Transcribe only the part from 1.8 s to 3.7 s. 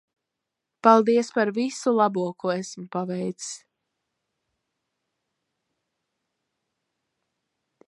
labo ko esmu paveicis.